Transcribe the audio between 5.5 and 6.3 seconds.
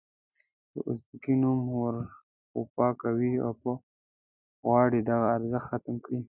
ختم کړي.